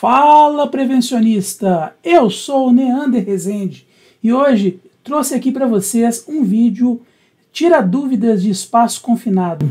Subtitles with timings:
[0.00, 3.86] Fala prevencionista, eu sou o Neander Rezende
[4.22, 7.02] e hoje trouxe aqui para vocês um vídeo
[7.52, 9.68] tira dúvidas de espaço confinado.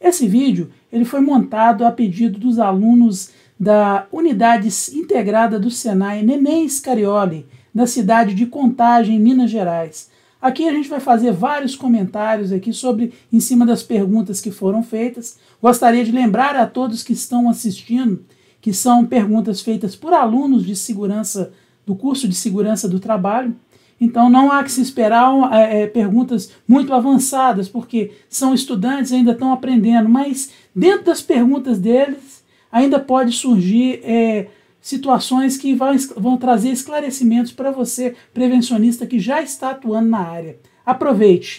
[0.00, 6.68] Esse vídeo ele foi montado a pedido dos alunos da Unidade Integrada do Senai Neném
[6.68, 10.10] Scarioli, da cidade de Contagem, Minas Gerais.
[10.42, 14.82] Aqui a gente vai fazer vários comentários aqui sobre em cima das perguntas que foram
[14.82, 15.38] feitas.
[15.62, 18.24] Gostaria de lembrar a todos que estão assistindo
[18.66, 21.52] que são perguntas feitas por alunos de segurança
[21.86, 23.54] do curso de segurança do trabalho.
[24.00, 29.30] Então não há que se esperar é, é, perguntas muito avançadas, porque são estudantes ainda
[29.30, 32.42] estão aprendendo, mas dentro das perguntas deles
[32.72, 34.48] ainda pode surgir é,
[34.80, 40.58] situações que vão, vão trazer esclarecimentos para você, prevencionista que já está atuando na área.
[40.84, 41.58] Aproveite!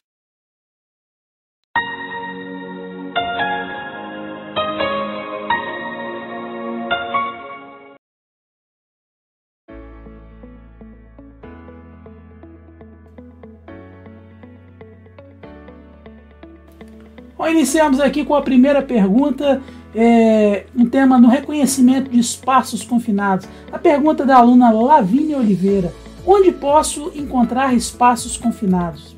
[17.48, 19.62] Bom, iniciamos aqui com a primeira pergunta,
[19.96, 23.48] é, um tema no reconhecimento de espaços confinados.
[23.72, 25.94] A pergunta da aluna Lavínia Oliveira:
[26.26, 29.16] Onde posso encontrar espaços confinados?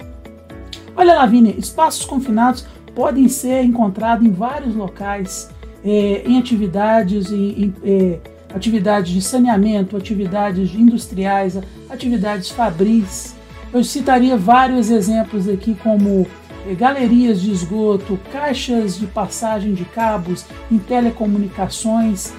[0.96, 5.50] Olha, Lavínia, espaços confinados podem ser encontrados em vários locais,
[5.84, 8.20] é, em atividades, em, em é,
[8.54, 11.58] atividades de saneamento, atividades industriais,
[11.90, 13.36] atividades fabris.
[13.74, 16.28] Eu citaria vários exemplos aqui, como
[16.76, 22.34] galerias de esgoto, caixas de passagem de cabos em telecomunicações,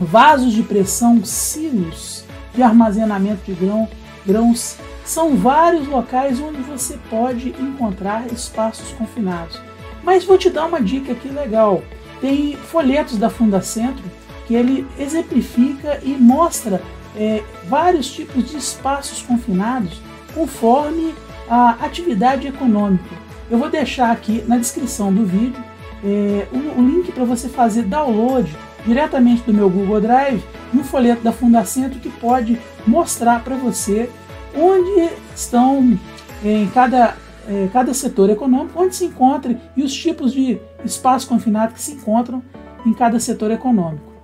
[0.00, 2.24] vasos de pressão, silos
[2.54, 3.88] de armazenamento de grão,
[4.26, 4.76] grãos.
[5.04, 9.60] São vários locais onde você pode encontrar espaços confinados.
[10.02, 11.82] Mas vou te dar uma dica aqui legal.
[12.20, 14.04] Tem folhetos da Fundacentro
[14.46, 16.82] que ele exemplifica e mostra
[17.16, 20.00] é, vários tipos de espaços confinados
[20.34, 21.14] conforme
[21.48, 23.16] a atividade econômica.
[23.50, 25.62] Eu vou deixar aqui na descrição do vídeo
[26.04, 28.54] é, o, o, link para você fazer download
[28.86, 34.08] diretamente do meu Google Drive um folheto da Fundacentro que pode mostrar para você
[34.54, 35.98] onde estão
[36.44, 37.16] em cada,
[37.48, 41.92] é, cada setor econômico, onde se encontra e os tipos de espaço confinado que se
[41.92, 42.42] encontram
[42.86, 44.17] em cada setor econômico.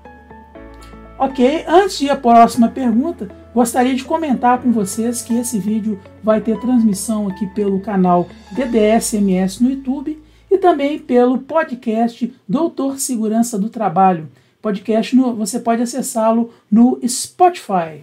[1.18, 6.00] Ok, antes de ir à próxima pergunta, Gostaria de comentar com vocês que esse vídeo
[6.20, 10.20] vai ter transmissão aqui pelo canal DDSMS no YouTube
[10.50, 14.28] e também pelo podcast Doutor Segurança do Trabalho.
[14.60, 18.02] Podcast no, você pode acessá-lo no Spotify.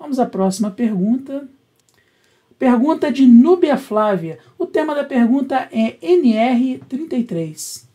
[0.00, 1.46] Vamos à próxima pergunta.
[2.58, 4.38] Pergunta de Núbia Flávia.
[4.58, 7.85] O tema da pergunta é NR33.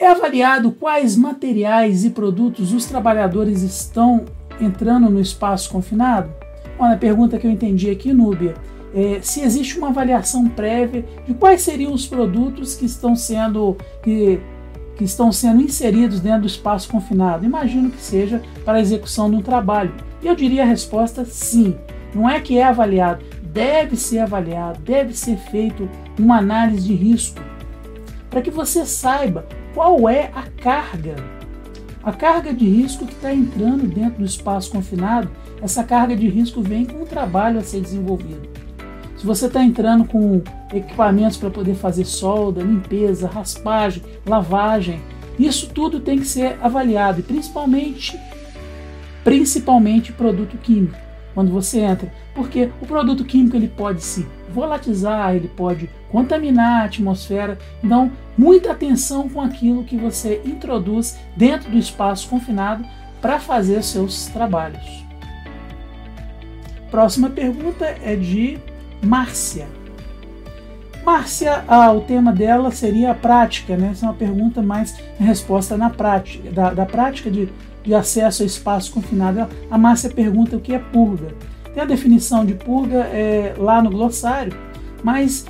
[0.00, 4.26] É avaliado quais materiais e produtos os trabalhadores estão
[4.60, 6.30] entrando no espaço confinado?
[6.78, 8.54] Olha, a pergunta que eu entendi aqui, Núbia,
[8.94, 14.40] é se existe uma avaliação prévia de quais seriam os produtos que estão sendo que,
[14.94, 17.44] que estão sendo inseridos dentro do espaço confinado.
[17.44, 19.92] Imagino que seja para a execução de um trabalho.
[20.22, 21.76] E eu diria a resposta sim.
[22.14, 27.40] Não é que é avaliado, deve ser avaliado, deve ser feito uma análise de risco
[28.30, 29.44] para que você saiba
[29.78, 31.14] qual é a carga
[32.02, 35.30] a carga de risco que está entrando dentro do espaço confinado,
[35.62, 38.48] essa carga de risco vem com o trabalho a ser desenvolvido.
[39.16, 40.42] Se você está entrando com
[40.74, 45.00] equipamentos para poder fazer solda, limpeza, raspagem, lavagem,
[45.38, 48.18] isso tudo tem que ser avaliado, e principalmente,
[49.22, 50.98] principalmente produto químico,
[51.38, 56.84] quando você entra, porque o produto químico ele pode se volatizar, ele pode contaminar a
[56.86, 57.56] atmosfera.
[57.80, 62.84] Então, muita atenção com aquilo que você introduz dentro do espaço confinado
[63.20, 65.06] para fazer seus trabalhos.
[66.90, 68.58] Próxima pergunta é de
[69.00, 69.68] Márcia.
[71.04, 73.90] Márcia, ah, o tema dela seria a prática, né?
[73.92, 77.48] Essa é uma pergunta mais resposta na prática, da, da prática de,
[77.88, 79.48] de acesso ao espaço confinado.
[79.70, 81.34] A Márcia pergunta o que é purga.
[81.72, 84.52] Tem a definição de purga é, lá no glossário,
[85.02, 85.46] mas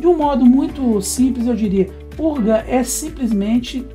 [0.00, 3.86] de um modo muito simples eu diria: purga é simplesmente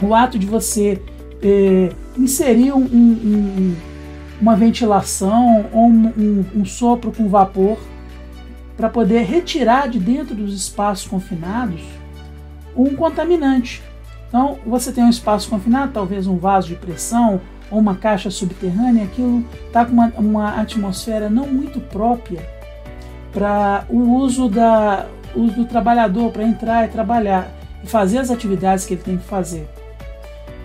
[0.00, 1.02] o ato de você
[1.42, 3.74] é, inserir um, um,
[4.40, 7.76] uma ventilação ou um, um sopro com vapor
[8.76, 11.80] para poder retirar de dentro dos espaços confinados
[12.76, 13.82] um contaminante.
[14.32, 17.38] Então, você tem um espaço confinado, talvez um vaso de pressão
[17.70, 22.40] ou uma caixa subterrânea, aquilo está com uma, uma atmosfera não muito própria
[23.30, 25.04] para o uso, da,
[25.36, 27.52] uso do trabalhador para entrar e trabalhar
[27.84, 29.68] e fazer as atividades que ele tem que fazer.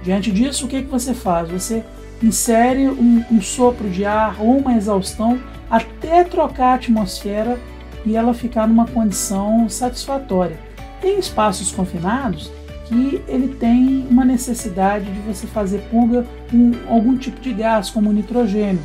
[0.01, 1.49] Diante disso, o que, que você faz?
[1.49, 1.83] Você
[2.23, 5.37] insere um, um sopro de ar ou uma exaustão
[5.69, 7.59] até trocar a atmosfera
[8.05, 10.57] e ela ficar numa condição satisfatória.
[11.01, 12.49] Tem espaços confinados
[12.87, 18.11] que ele tem uma necessidade de você fazer purga com algum tipo de gás, como
[18.11, 18.81] nitrogênio.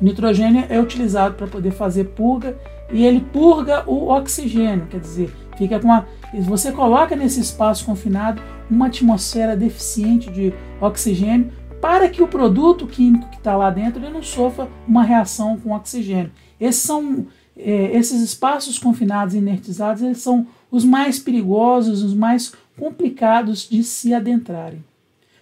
[0.00, 2.56] Nitrogênio é utilizado para poder fazer purga
[2.92, 6.04] e ele purga o oxigênio, quer dizer, fica com a,
[6.40, 8.40] você coloca nesse espaço confinado
[8.70, 11.50] uma atmosfera deficiente de oxigênio
[11.80, 15.74] para que o produto químico que está lá dentro ele não sofra uma reação com
[15.74, 16.30] oxigênio.
[16.60, 17.26] Esses são
[17.56, 23.82] é, esses espaços confinados e inertizados eles são os mais perigosos, os mais complicados de
[23.82, 24.84] se adentrarem.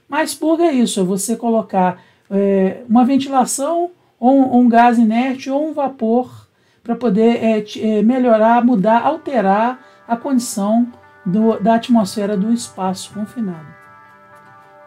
[0.09, 5.69] Mas purga é isso, é você colocar é, uma ventilação ou um, gás inerte ou
[5.69, 6.49] um vapor
[6.83, 10.87] para poder é, é, melhorar, mudar, alterar a condição
[11.25, 13.75] do, da atmosfera do espaço confinado.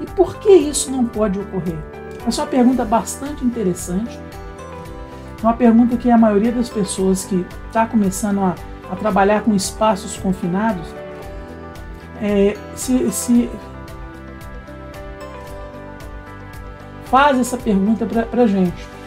[0.00, 1.78] E por que isso não pode ocorrer?
[2.26, 4.18] Essa é uma pergunta bastante interessante.
[5.42, 8.54] Uma pergunta que a maioria das pessoas que está começando a,
[8.90, 10.86] a, trabalhar com espaços confinados
[12.20, 13.50] é, se, se
[17.04, 18.99] faz essa pergunta para a gente.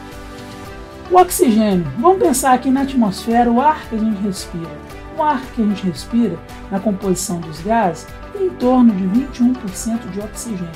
[1.14, 4.72] O oxigênio, vamos pensar aqui na atmosfera, o ar que a gente respira.
[5.16, 6.40] O ar que a gente respira,
[6.72, 10.72] na composição dos gases, tem em torno de 21% de oxigênio.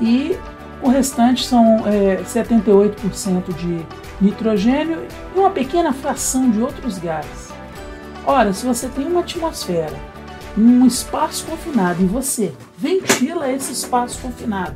[0.00, 0.34] E
[0.82, 3.84] o restante são é, 78% de
[4.18, 5.06] nitrogênio
[5.36, 7.50] e uma pequena fração de outros gases.
[8.24, 9.94] Ora, se você tem uma atmosfera,
[10.56, 14.74] um espaço confinado e você ventila esse espaço confinado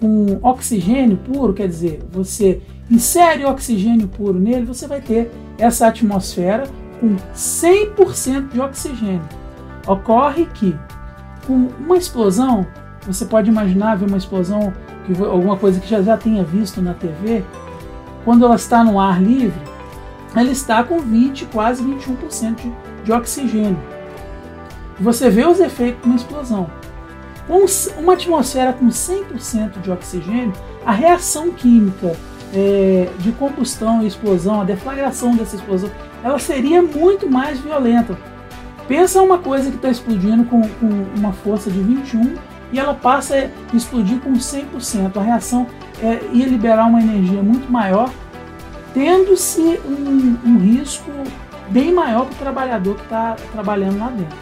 [0.00, 6.64] com oxigênio puro, quer dizer, você insere oxigênio puro nele, você vai ter essa atmosfera
[7.00, 9.28] com 100% de oxigênio.
[9.86, 10.76] Ocorre que
[11.46, 12.66] com uma explosão,
[13.06, 14.72] você pode imaginar ver uma explosão,
[15.06, 17.42] que, alguma coisa que já, já tenha visto na TV,
[18.24, 19.60] quando ela está no ar livre,
[20.34, 22.72] ela está com 20, quase 21% de,
[23.04, 23.78] de oxigênio.
[25.00, 26.68] Você vê os efeitos de uma explosão.
[27.46, 27.64] Com
[27.98, 30.52] uma atmosfera com 100% de oxigênio,
[30.84, 32.14] a reação química
[32.54, 35.90] é, de combustão e explosão, a deflagração dessa explosão,
[36.22, 38.16] ela seria muito mais violenta.
[38.86, 42.36] Pensa uma coisa que está explodindo com, com, uma força de 21
[42.72, 45.16] e ela passa a explodir com 100%.
[45.16, 45.66] A reação
[46.02, 48.10] é, ia liberar uma energia muito maior,
[48.94, 51.10] tendo-se um, um risco
[51.68, 54.38] bem maior para o trabalhador que está trabalhando lá dentro.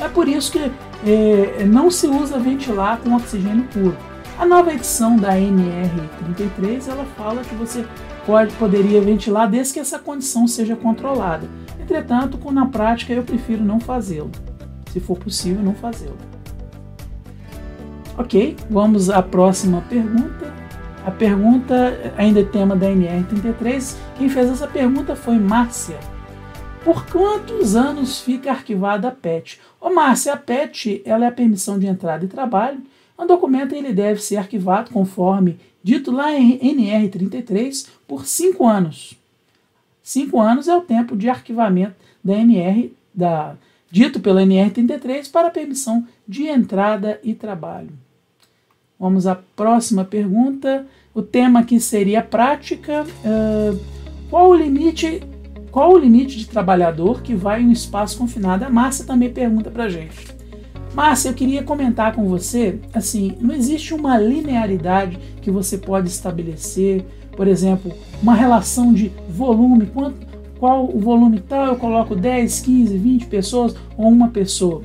[0.00, 0.72] É por isso que
[1.06, 3.96] é, não se usa ventilar com oxigênio puro.
[4.38, 7.84] A nova edição da NR33 ela fala que você
[8.24, 11.48] pode, poderia ventilar desde que essa condição seja controlada.
[11.80, 14.30] Entretanto, na prática eu prefiro não fazê-lo.
[14.92, 16.16] Se for possível, não fazê-lo.
[18.16, 20.54] Ok, vamos à próxima pergunta.
[21.04, 23.96] A pergunta ainda é tema da NR33.
[24.16, 25.98] Quem fez essa pergunta foi Márcia.
[26.84, 29.60] Por quantos anos fica arquivada a PET?
[29.80, 32.80] Ô Márcia, a PET ela é a permissão de entrada e trabalho
[33.18, 39.14] um documento ele deve ser arquivado conforme dito lá em NR33 por cinco anos.
[40.02, 43.56] Cinco anos é o tempo de arquivamento da NR, da,
[43.90, 47.90] dito pela NR33 para permissão de entrada e trabalho.
[48.98, 50.86] Vamos à próxima pergunta.
[51.14, 53.04] O tema aqui seria prática.
[53.24, 53.78] Uh,
[54.28, 55.22] qual o limite
[55.70, 58.64] qual o limite de trabalhador que vai em um espaço confinado?
[58.64, 60.37] A Márcia também pergunta para gente.
[60.94, 67.04] Márcia, eu queria comentar com você, assim, não existe uma linearidade que você pode estabelecer,
[67.36, 67.92] por exemplo,
[68.22, 70.26] uma relação de volume, quanto,
[70.58, 74.82] qual o volume tal, eu coloco 10, 15, 20 pessoas ou uma pessoa.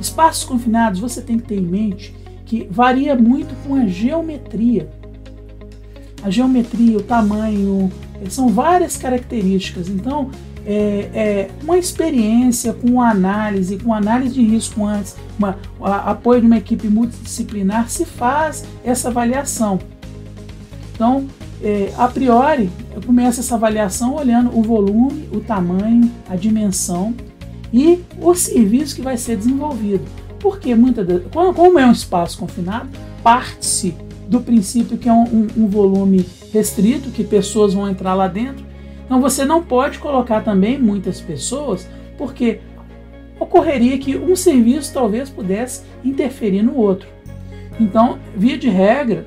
[0.00, 2.14] Espaços confinados, você tem que ter em mente
[2.46, 4.88] que varia muito com a geometria.
[6.22, 7.90] A geometria, o tamanho,
[8.28, 9.88] são várias características.
[9.88, 10.30] Então,
[10.68, 16.46] é, é, uma experiência com análise, com análise de risco antes, uma, a, apoio de
[16.46, 19.78] uma equipe multidisciplinar, se faz essa avaliação.
[20.94, 21.26] Então,
[21.62, 27.14] é, a priori, eu começo essa avaliação olhando o volume, o tamanho, a dimensão
[27.72, 30.04] e o serviço que vai ser desenvolvido.
[30.38, 32.90] Porque muitas como é um espaço confinado,
[33.22, 33.94] parte-se
[34.28, 38.67] do princípio que é um, um, um volume restrito, que pessoas vão entrar lá dentro,
[39.08, 41.88] então você não pode colocar também muitas pessoas,
[42.18, 42.60] porque
[43.40, 47.08] ocorreria que um serviço talvez pudesse interferir no outro.
[47.80, 49.24] Então, via de regra,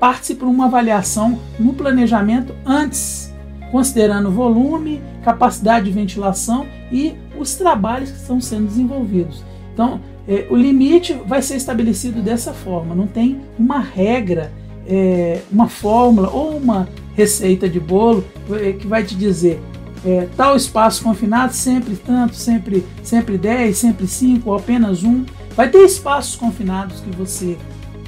[0.00, 3.30] parte-se por uma avaliação no planejamento antes,
[3.70, 9.44] considerando volume, capacidade de ventilação e os trabalhos que estão sendo desenvolvidos.
[9.74, 14.50] Então, é, o limite vai ser estabelecido dessa forma, não tem uma regra,
[14.86, 19.60] é, uma fórmula ou uma receita de bolo é, que vai te dizer
[20.04, 25.24] é, tal espaço confinado, sempre tanto, sempre, sempre 10, sempre 5, ou apenas um.
[25.54, 27.56] Vai ter espaços confinados que você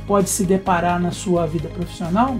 [0.06, 2.36] pode se deparar na sua vida profissional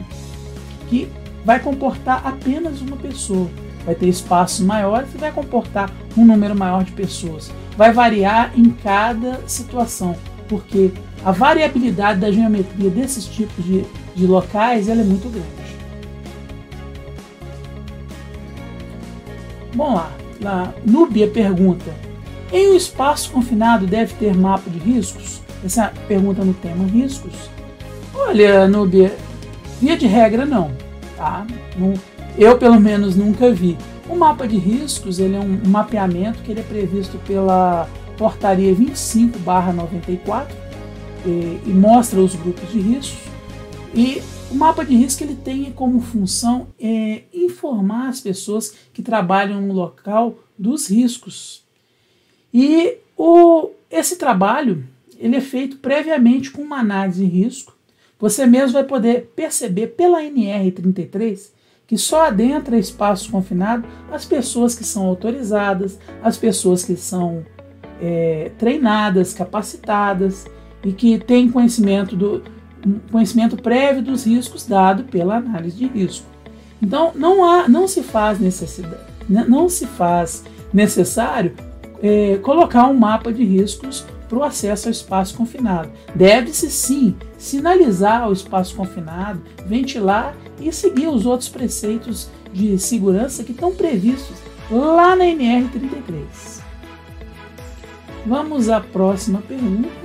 [0.88, 1.08] que
[1.44, 3.48] vai comportar apenas uma pessoa.
[3.84, 7.50] Vai ter espaços maiores e vai comportar um número maior de pessoas.
[7.76, 10.16] Vai variar em cada situação,
[10.48, 10.90] porque
[11.24, 15.63] a variabilidade da geometria desses tipos de, de locais ela é muito grande.
[19.74, 21.92] Bom lá, lá, Núbia pergunta:
[22.52, 25.40] em um espaço confinado deve ter mapa de riscos?
[25.64, 27.32] Essa pergunta no tema riscos.
[28.14, 29.16] Olha, Núbia,
[29.80, 30.70] via de regra não,
[31.16, 31.44] tá?
[31.76, 31.94] Não,
[32.38, 33.76] eu pelo menos nunca vi.
[34.08, 40.46] O mapa de riscos ele é um mapeamento que ele é previsto pela portaria 25/94
[41.26, 43.33] e, e mostra os grupos de riscos
[43.94, 44.20] e
[44.50, 49.72] o mapa de risco ele tem como função é, informar as pessoas que trabalham no
[49.72, 51.64] local dos riscos.
[52.52, 54.84] E o, esse trabalho
[55.18, 57.76] ele é feito previamente com uma análise de risco.
[58.18, 61.52] Você mesmo vai poder perceber pela NR33
[61.86, 67.44] que só adentra espaço confinado as pessoas que são autorizadas, as pessoas que são
[68.00, 70.46] é, treinadas, capacitadas
[70.82, 72.42] e que têm conhecimento do,
[73.10, 76.26] conhecimento prévio dos riscos dado pela análise de risco.
[76.80, 81.52] Então não há, não se faz necessidade, não se faz necessário
[82.02, 85.90] é, colocar um mapa de riscos para o acesso ao espaço confinado.
[86.14, 93.52] Deve-se sim sinalizar o espaço confinado, ventilar e seguir os outros preceitos de segurança que
[93.52, 94.36] estão previstos
[94.70, 96.62] lá na NR33.
[98.26, 100.03] Vamos à próxima pergunta.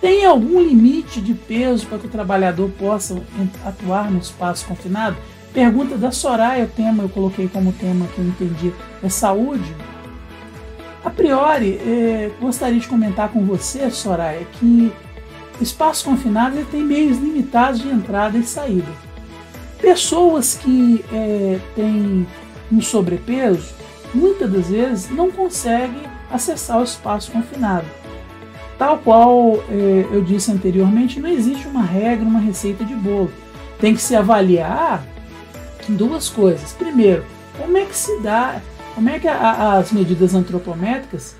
[0.00, 3.20] Tem algum limite de peso para que o trabalhador possa
[3.64, 5.16] atuar no espaço confinado?
[5.52, 9.74] Pergunta da Soraya, o tema eu coloquei como tema que eu entendi é saúde.
[11.04, 14.92] A priori, é, gostaria de comentar com você, Soraya, que
[15.60, 18.92] espaços confinados tem meios limitados de entrada e saída.
[19.80, 22.26] Pessoas que é, têm
[22.72, 23.74] um sobrepeso,
[24.14, 27.99] muitas das vezes não conseguem acessar o espaço confinado.
[28.80, 33.30] Tal qual eh, eu disse anteriormente, não existe uma regra, uma receita de bolo.
[33.78, 35.04] Tem que se avaliar
[35.86, 36.72] duas coisas.
[36.72, 37.22] Primeiro,
[37.58, 38.58] como é que se dá,
[38.94, 41.36] como é que a, as medidas antropométricas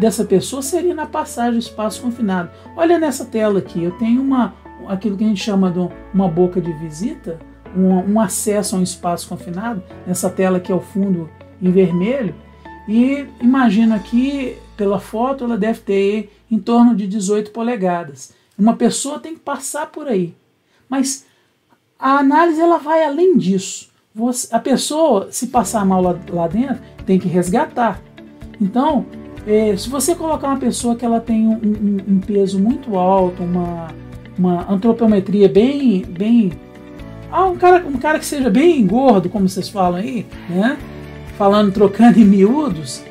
[0.00, 2.50] dessa pessoa seria na passagem do espaço confinado.
[2.76, 4.52] Olha nessa tela aqui, eu tenho uma
[4.88, 7.38] aquilo que a gente chama de uma boca de visita,
[7.76, 9.84] um, um acesso a um espaço confinado.
[10.04, 11.30] Nessa tela aqui ao fundo
[11.62, 12.34] em vermelho,
[12.88, 18.32] e imagino aqui, pela foto, ela deve ter em torno de 18 polegadas.
[18.58, 20.34] Uma pessoa tem que passar por aí.
[20.88, 21.26] Mas
[21.98, 23.90] a análise ela vai além disso.
[24.14, 28.00] Você, a pessoa, se passar mal lá, lá dentro, tem que resgatar.
[28.60, 29.04] Então,
[29.46, 33.42] é, se você colocar uma pessoa que ela tem um, um, um peso muito alto,
[33.42, 33.88] uma,
[34.38, 36.52] uma antropometria bem, bem
[37.30, 40.78] ah, um cara, um cara que seja bem gordo, como vocês falam aí, né?
[41.36, 43.02] falando, trocando em miúdos,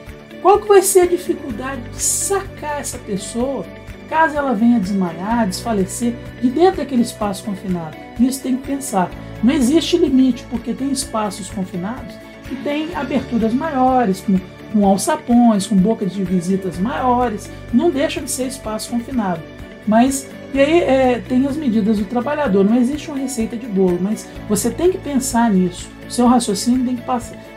[0.45, 3.65] qual que vai ser a dificuldade de sacar essa pessoa
[4.07, 7.97] caso ela venha desmaiar, desfalecer de dentro daquele espaço confinado?
[8.19, 9.09] Isso tem que pensar.
[9.43, 12.13] Não existe limite, porque tem espaços confinados
[12.47, 14.39] que têm aberturas maiores, com,
[14.71, 19.41] com alçapões, com bocas de visitas maiores, não deixa de ser espaço confinado.
[19.87, 23.97] Mas e aí é, tem as medidas do trabalhador, não existe uma receita de bolo,
[23.99, 25.89] mas você tem que pensar nisso.
[26.07, 27.03] O seu raciocínio tem que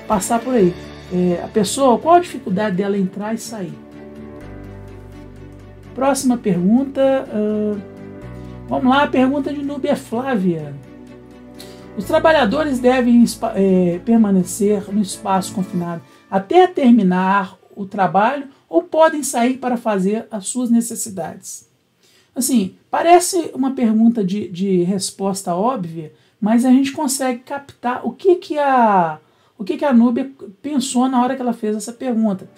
[0.07, 0.73] passar por aí.
[1.13, 3.73] É, a pessoa, qual a dificuldade dela entrar e sair?
[5.95, 7.27] Próxima pergunta.
[7.33, 7.81] Uh,
[8.69, 10.75] vamos lá, a pergunta de Núbia Flávia.
[11.97, 13.25] Os trabalhadores devem
[13.57, 20.47] é, permanecer no espaço confinado até terminar o trabalho ou podem sair para fazer as
[20.47, 21.69] suas necessidades?
[22.35, 28.37] Assim, parece uma pergunta de, de resposta óbvia, mas a gente consegue captar o que,
[28.37, 29.19] que a
[29.59, 30.31] o que, que a Núbia
[30.63, 32.49] pensou na hora que ela fez essa pergunta.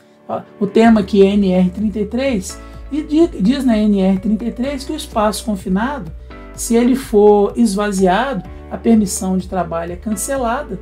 [0.60, 2.56] O tema aqui é NR33
[2.92, 3.02] e
[3.40, 6.12] diz na NR33 que o espaço confinado,
[6.54, 10.78] se ele for esvaziado, a permissão de trabalho é cancelada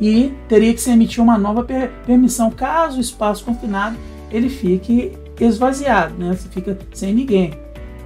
[0.00, 3.96] e teria que se emitir uma nova per permissão caso o espaço confinado
[4.30, 6.34] ele fique esvaziado, né?
[6.34, 7.54] Você fica sem ninguém.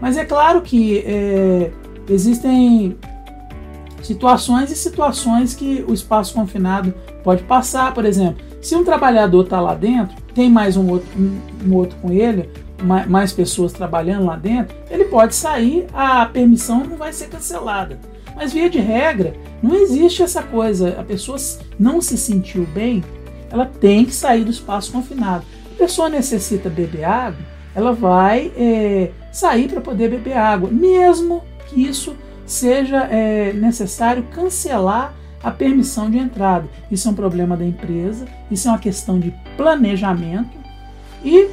[0.01, 1.71] Mas é claro que é,
[2.09, 2.97] existem
[4.03, 6.93] situações e situações que o espaço confinado
[7.23, 7.95] pode passar.
[7.95, 11.97] Por exemplo, se um trabalhador está lá dentro, tem mais um outro, um, um outro
[12.03, 12.49] com ele,
[12.83, 17.99] mais, mais pessoas trabalhando lá dentro, ele pode sair, a permissão não vai ser cancelada.
[18.35, 20.97] Mas via de regra, não existe essa coisa.
[20.99, 21.39] A pessoa
[21.79, 23.05] não se sentiu bem,
[23.51, 25.45] ela tem que sair do espaço confinado.
[25.75, 27.41] A pessoa necessita beber água,
[27.75, 35.15] ela vai é, sair para poder beber água, mesmo que isso seja é, necessário cancelar
[35.43, 36.69] a permissão de entrada.
[36.91, 40.57] Isso é um problema da empresa, isso é uma questão de planejamento
[41.25, 41.49] e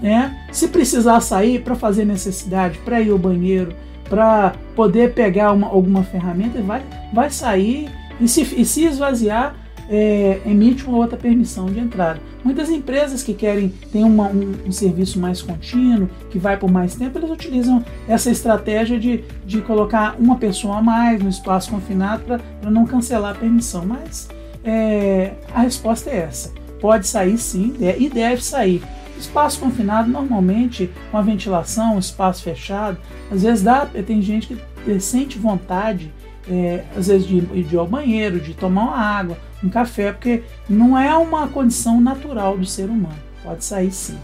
[0.00, 3.74] né, se precisar sair para fazer necessidade, para ir ao banheiro,
[4.08, 7.90] para poder pegar uma, alguma ferramenta, vai, vai sair
[8.20, 9.54] e se, e se esvaziar,
[9.88, 12.20] é, emite uma outra permissão de entrada.
[12.42, 16.94] Muitas empresas que querem ter uma, um, um, serviço mais contínuo, que vai por mais
[16.94, 22.24] tempo, eles utilizam essa estratégia de, de colocar uma pessoa a mais no espaço confinado
[22.24, 23.84] para não cancelar a permissão.
[23.86, 24.28] Mas
[24.64, 28.82] é, a resposta é essa: pode sair sim e deve sair.
[29.18, 32.98] Espaço confinado, normalmente, com a ventilação, espaço fechado,
[33.30, 36.12] às vezes dá, tem gente que sente vontade,
[36.50, 40.42] é, às vezes, de, de ir ao banheiro, de tomar uma água, um café, porque
[40.68, 43.18] não é uma condição natural do ser humano.
[43.42, 44.18] Pode sair sim.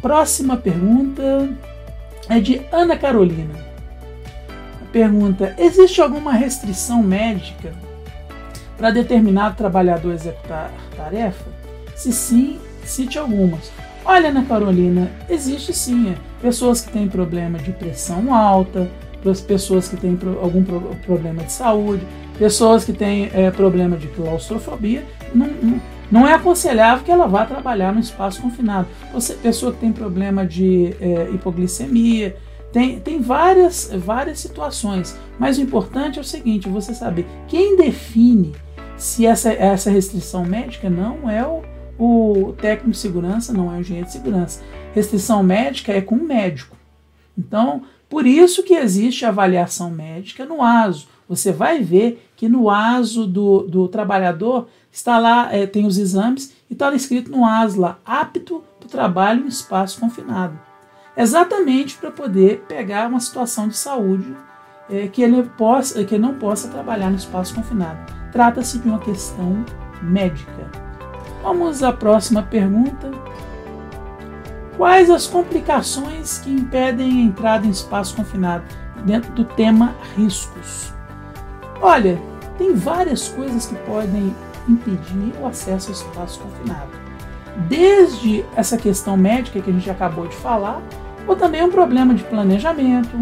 [0.00, 1.48] Próxima pergunta
[2.28, 3.54] é de Ana Carolina.
[4.80, 7.72] A pergunta: existe alguma restrição médica
[8.76, 11.50] para determinado trabalhador executar tarefa?
[11.94, 13.72] Se sim, Cite algumas.
[14.04, 16.10] Olha, Ana Carolina, existe sim.
[16.10, 16.14] É.
[16.40, 18.90] Pessoas que têm problema de pressão alta,
[19.46, 20.64] pessoas que têm algum
[21.06, 22.02] problema de saúde,
[22.42, 25.06] pessoas que têm é, problema de claustrofobia.
[25.32, 25.80] Não, não,
[26.10, 28.88] não, é aconselhável que ela vá trabalhar no espaço confinado.
[29.12, 32.34] Você, pessoa que tem problema de é, hipoglicemia,
[32.72, 35.16] tem, tem várias, várias situações.
[35.38, 38.56] Mas o importante é o seguinte: você saber quem define
[38.96, 41.62] se essa, essa restrição médica não é o
[41.98, 44.60] o técnico de segurança não é o engenheiro de segurança.
[44.92, 46.76] Restrição médica é com o médico.
[47.38, 51.06] Então, por isso que existe avaliação médica no ASO.
[51.28, 56.52] Você vai ver que no ASO do, do trabalhador está lá, é, tem os exames
[56.68, 60.58] e está escrito no ASO lá, apto para o trabalho em espaço confinado.
[61.16, 64.36] Exatamente para poder pegar uma situação de saúde
[64.90, 68.12] é, que, ele possa, que ele não possa trabalhar no espaço confinado.
[68.32, 69.64] Trata-se de uma questão
[70.02, 70.68] médica.
[71.44, 73.08] Vamos à próxima pergunta.
[74.76, 78.64] Quais as complicações que impedem a entrada em espaço confinado
[79.06, 80.92] dentro do tema riscos?
[81.80, 84.34] Olha, tem várias coisas que podem
[84.68, 86.90] impedir o acesso ao espaço confinado.
[87.68, 90.80] Desde essa questão médica que a gente acabou de falar,
[91.26, 93.16] ou também um problema de planejamento,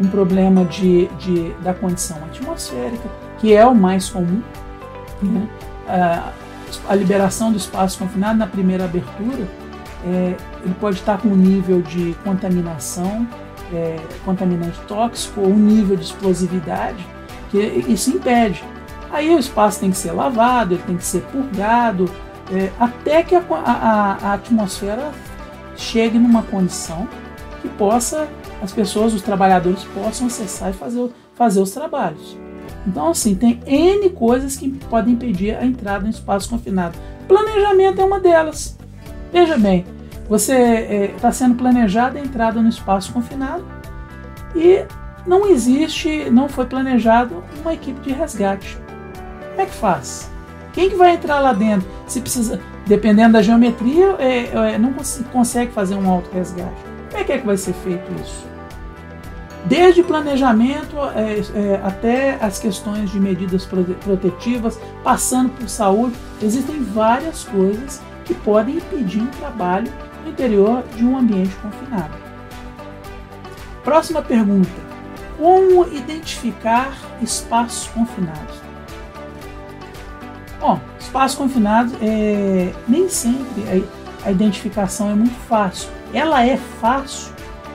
[0.00, 3.08] um problema de, de da condição atmosférica,
[3.38, 4.42] que é o mais comum.
[5.22, 5.48] Né?
[5.88, 6.32] Ah,
[6.88, 9.46] a liberação do espaço confinado na primeira abertura,
[10.04, 13.26] é, ele pode estar com um nível de contaminação,
[13.72, 17.06] é, contaminante tóxico ou um nível de explosividade,
[17.52, 18.64] que isso impede.
[19.12, 22.10] Aí o espaço tem que ser lavado, ele tem que ser purgado,
[22.50, 25.12] é, até que a, a, a atmosfera
[25.76, 27.06] chegue numa condição
[27.60, 28.26] que possa,
[28.62, 32.36] as pessoas, os trabalhadores possam acessar e fazer, fazer os trabalhos.
[32.86, 36.98] Então, assim, tem N coisas que podem impedir a entrada no espaço confinado.
[37.28, 38.78] Planejamento é uma delas.
[39.32, 39.84] Veja bem,
[40.28, 43.64] você está é, sendo planejada a entrada no espaço confinado
[44.56, 44.84] e
[45.26, 48.78] não existe, não foi planejado uma equipe de resgate.
[49.50, 50.30] Como é que faz?
[50.72, 51.88] Quem que vai entrar lá dentro?
[52.06, 54.94] Se precisa, dependendo da geometria, é, é, não
[55.30, 56.72] consegue fazer um auto resgate.
[57.10, 58.52] Como é que, é que vai ser feito isso?
[59.64, 67.44] Desde planejamento é, é, até as questões de medidas protetivas, passando por saúde, existem várias
[67.44, 69.92] coisas que podem impedir um trabalho
[70.24, 72.14] no interior de um ambiente confinado.
[73.84, 74.91] Próxima pergunta:
[75.38, 78.56] Como identificar espaços confinados?
[80.60, 83.86] Bom, espaços confinados é, nem sempre
[84.24, 85.88] a, a identificação é muito fácil.
[86.12, 87.32] Ela é fácil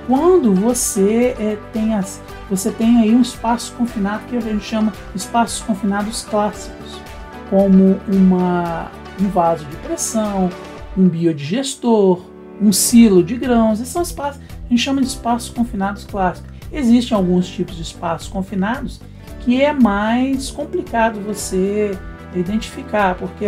[0.08, 4.94] quando você é, tem as, você tem aí um espaço confinado que a gente chama
[5.14, 7.02] espaços confinados clássicos,
[7.50, 8.90] como uma,
[9.20, 10.50] um vaso de pressão,
[10.98, 12.22] um biodigestor,
[12.62, 13.82] um silo de grãos.
[13.82, 16.57] Esses são espaços, a gente chama de espaços confinados clássicos.
[16.72, 19.00] Existem alguns tipos de espaços confinados
[19.42, 21.98] que é mais complicado você
[22.36, 23.46] identificar, porque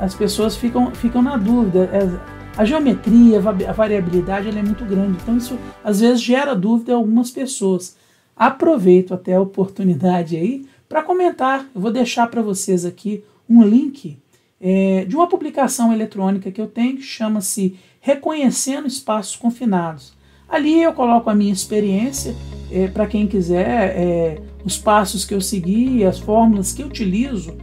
[0.00, 1.88] as pessoas ficam, ficam na dúvida.
[1.92, 6.94] É, a geometria, a variabilidade é muito grande, então isso às vezes gera dúvida em
[6.96, 7.96] algumas pessoas.
[8.36, 11.66] Aproveito até a oportunidade aí para comentar.
[11.74, 14.18] Eu vou deixar para vocês aqui um link
[14.60, 20.12] é, de uma publicação eletrônica que eu tenho que chama-se Reconhecendo Espaços Confinados.
[20.50, 22.34] Ali eu coloco a minha experiência
[22.70, 27.56] é, para quem quiser, é, os passos que eu segui, as fórmulas que eu utilizo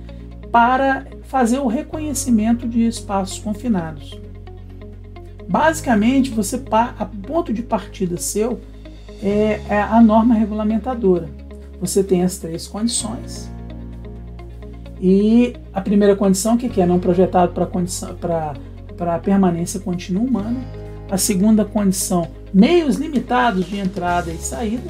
[0.52, 4.20] para fazer o reconhecimento de espaços confinados.
[5.48, 8.60] Basicamente, você a ponto de partida seu
[9.22, 11.30] é, é a norma regulamentadora.
[11.80, 13.50] Você tem as três condições.
[15.00, 20.60] E a primeira condição, que é não projetado para permanência contínua humana.
[21.10, 24.90] A segunda condição, meios limitados de entrada e saída.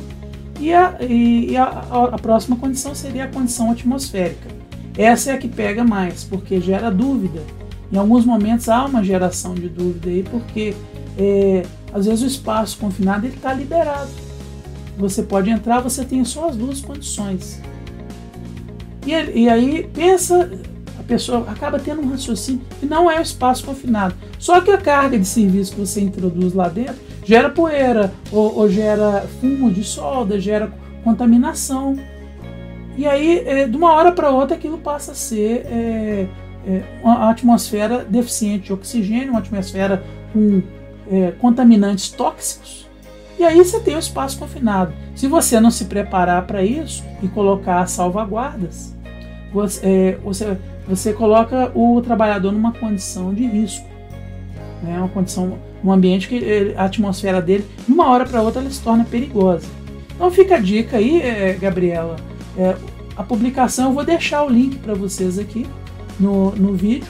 [0.60, 1.65] E a, e, a,
[2.13, 4.50] a próxima condição seria a condição atmosférica.
[4.98, 7.41] Essa é a que pega mais, porque gera dúvida.
[7.91, 10.76] Em alguns momentos há uma geração de dúvida aí, porque
[11.17, 14.10] é, às vezes o espaço confinado está liberado.
[14.98, 17.62] Você pode entrar, você tem só as duas condições.
[19.06, 20.50] E, e aí pensa,
[21.08, 24.15] pessoa acaba tendo um raciocínio que não é o espaço confinado.
[24.38, 28.70] Só que a carga de serviço que você introduz lá dentro gera poeira, ou, ou
[28.70, 30.72] gera fumo de solda, gera
[31.04, 31.98] contaminação.
[32.98, 36.28] E aí, é, de uma hora para outra, aquilo passa a ser é,
[36.67, 40.62] é, uma atmosfera deficiente de oxigênio, uma atmosfera com
[41.12, 42.88] é, contaminantes tóxicos.
[43.39, 44.93] E aí você tem o espaço confinado.
[45.15, 48.96] Se você não se preparar para isso e colocar salvaguardas,
[49.54, 53.86] você, é, você, você coloca o trabalhador numa condição de risco.
[54.82, 54.97] Né?
[54.97, 58.82] Uma condição, um ambiente que a atmosfera dele, de uma hora para outra, ela se
[58.82, 59.67] torna perigosa.
[60.15, 62.15] Então fica a dica aí, é, Gabriela
[62.58, 62.76] é,
[63.15, 65.65] a publicação, eu vou deixar o link para vocês aqui
[66.19, 67.08] no, no vídeo,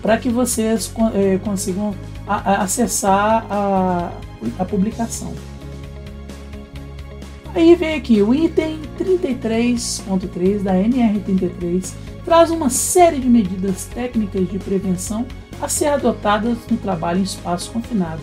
[0.00, 1.94] para que vocês é, consigam
[2.26, 4.12] a, a acessar a,
[4.58, 5.32] a publicação.
[7.54, 11.92] Aí vem aqui o item 33.3 da NR33
[12.26, 15.24] traz uma série de medidas técnicas de prevenção
[15.62, 18.20] a ser adotadas no trabalho em espaço confinado.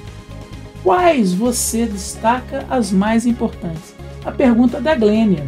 [0.83, 3.95] Quais você destaca as mais importantes?
[4.25, 5.47] A pergunta da Glênia.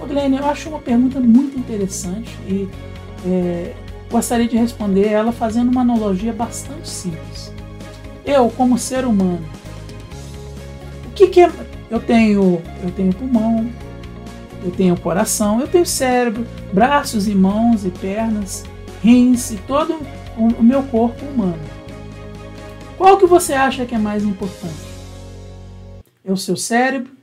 [0.00, 2.66] Ô, Glenn, eu acho uma pergunta muito interessante e
[3.26, 3.74] é,
[4.10, 7.52] gostaria de responder ela fazendo uma analogia bastante simples.
[8.24, 9.44] Eu, como ser humano,
[11.06, 11.50] o que, que é.
[11.90, 13.70] Eu tenho, eu tenho pulmão,
[14.64, 18.64] eu tenho coração, eu tenho cérebro, braços e mãos e pernas,
[19.02, 19.98] rins e todo
[20.36, 21.58] o, meu corpo humano.
[22.96, 24.92] Qual que você acha que é mais importante?
[26.24, 27.22] É o seu cérebro?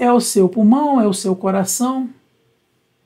[0.00, 2.08] é o seu pulmão, é o seu coração.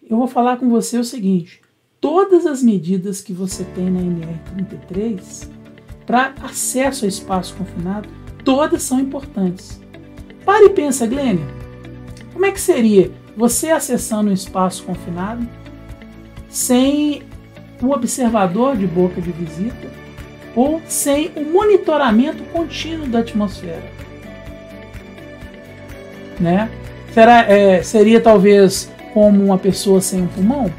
[0.09, 1.61] Eu vou falar com você o seguinte:
[2.01, 5.51] todas as medidas que você tem na NR33
[6.07, 8.09] para acesso a espaço confinado,
[8.45, 9.81] todas são importantes.
[10.45, 11.45] Pare e pensa, Glênia,
[12.35, 15.49] como é que seria você acessando um espaço confinado
[16.49, 17.23] sem
[17.81, 19.89] o observador de boca de visita
[20.55, 23.85] ou sem o monitoramento contínuo da atmosfera?
[26.39, 26.69] Né?
[27.13, 30.71] Será, é, seria talvez como uma pessoa sem um pulmão?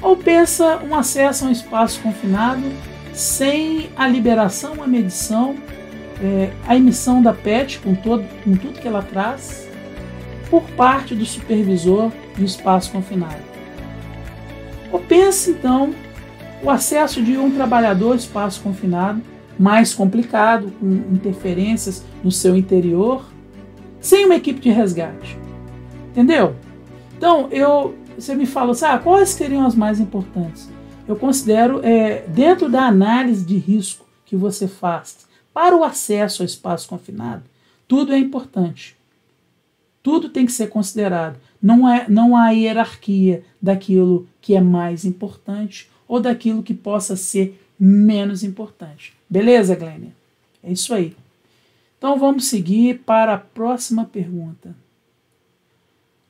[0.00, 2.62] Ou pensa um acesso a um espaço confinado
[3.12, 5.56] sem a liberação, a medição,
[6.22, 9.69] é, a emissão da PET com, todo, com tudo que ela traz
[10.50, 13.42] por parte do supervisor do espaço confinado?
[14.92, 15.94] Ou pense então
[16.62, 19.22] o acesso de um trabalhador espaço confinado
[19.60, 23.30] mais complicado, com interferências no seu interior,
[24.00, 25.38] sem uma equipe de resgate.
[26.10, 26.56] Entendeu?
[27.18, 30.66] Então, eu, você me fala assim, ah, quais seriam as mais importantes?
[31.06, 35.18] Eu considero, é, dentro da análise de risco que você faz
[35.52, 37.42] para o acesso ao espaço confinado,
[37.86, 38.96] tudo é importante.
[40.02, 41.38] Tudo tem que ser considerado.
[41.60, 47.60] Não, é, não há hierarquia daquilo que é mais importante ou daquilo que possa ser
[47.78, 49.14] menos importante.
[49.28, 50.12] Beleza, Glênia?
[50.62, 51.16] É isso aí.
[51.98, 54.74] Então vamos seguir para a próxima pergunta.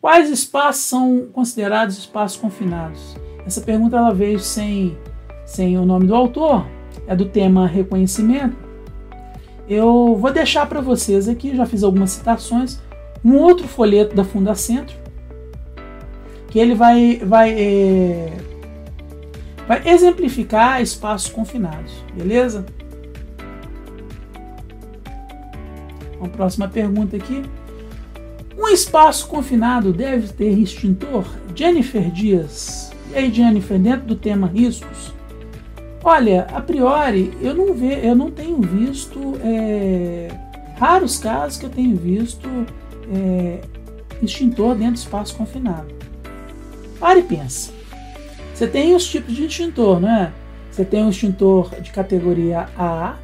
[0.00, 3.16] Quais espaços são considerados espaços confinados?
[3.46, 4.96] Essa pergunta ela veio sem,
[5.46, 6.66] sem o nome do autor,
[7.06, 8.56] é do tema reconhecimento.
[9.68, 12.80] Eu vou deixar para vocês aqui, já fiz algumas citações,
[13.24, 14.96] um outro folheto da Fundacentro,
[16.48, 18.32] que ele vai, vai, é,
[19.66, 22.64] vai exemplificar espaços confinados, beleza?
[26.18, 27.42] Uma próxima pergunta aqui.
[28.58, 31.24] Um espaço confinado deve ter extintor?
[31.54, 32.92] Jennifer Dias.
[33.10, 35.12] E aí, Jennifer, dentro do tema riscos?
[36.04, 39.18] Olha, a priori, eu não, ve, eu não tenho visto.
[39.42, 40.28] É,
[40.78, 42.48] raros casos que eu tenho visto
[43.10, 43.60] é,
[44.22, 45.94] extintor dentro do espaço confinado.
[46.98, 47.72] Pare e pensa.
[48.54, 50.32] Você tem os tipos de extintor, não é?
[50.70, 53.16] Você tem o extintor de categoria A,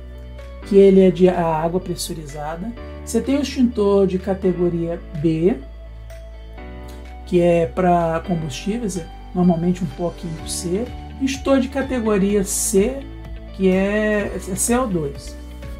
[0.66, 2.72] que ele é de água pressurizada.
[3.04, 5.56] Você tem o extintor de categoria B,
[7.26, 10.86] que é para combustíveis, é normalmente um pouquinho C.
[11.20, 13.02] Extintor de categoria C,
[13.54, 15.34] que é, é CO2.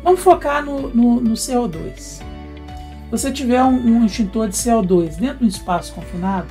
[0.05, 2.23] Vamos focar no, no, no CO2.
[3.11, 6.49] Você tiver um, um extintor de CO2 dentro de um espaço confinado,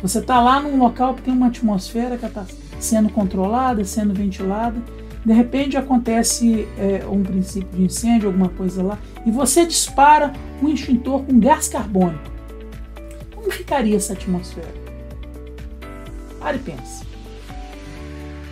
[0.00, 2.44] você está lá num local que tem uma atmosfera que está
[2.78, 4.76] sendo controlada, sendo ventilada.
[5.24, 10.32] De repente acontece é, um princípio de incêndio, alguma coisa lá, e você dispara
[10.62, 12.30] um extintor com gás carbônico.
[13.34, 14.72] Como ficaria essa atmosfera?
[16.38, 17.04] Pare e pense.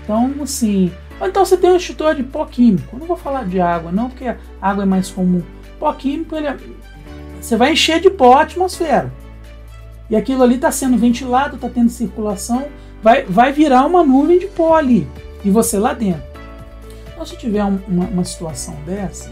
[0.03, 0.91] Então, assim.
[1.21, 2.97] Ou então você tem um extintor de pó químico.
[2.97, 5.43] Eu não vou falar de água, não, porque a água é mais comum.
[5.79, 6.57] Pó químico, ele é...
[7.45, 9.13] você vai encher de pó a atmosfera.
[10.09, 12.65] E aquilo ali está sendo ventilado, está tendo circulação,
[13.03, 15.07] vai, vai virar uma nuvem de pó ali.
[15.45, 16.23] E você lá dentro.
[17.13, 19.31] Então, se tiver um, uma, uma situação dessa,